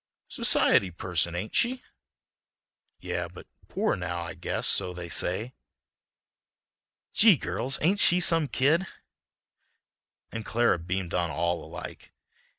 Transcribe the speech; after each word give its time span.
"Society 0.29 0.89
person, 0.89 1.35
ain't 1.35 1.53
she?" 1.53 1.83
"Yeah, 3.01 3.27
but 3.27 3.45
poor 3.67 3.95
now, 3.95 4.21
I 4.23 4.33
guess; 4.33 4.65
so 4.67 4.95
they 4.95 5.09
say." 5.09 5.53
"Gee! 7.13 7.37
girls, 7.37 7.77
ain't 7.83 7.99
she 7.99 8.19
some 8.19 8.47
kid!" 8.47 8.87
And 10.31 10.43
Clara 10.43 10.79
beamed 10.79 11.13
on 11.13 11.29
all 11.29 11.63
alike. 11.63 12.11